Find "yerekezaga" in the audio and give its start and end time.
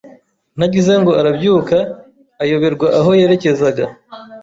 3.19-3.85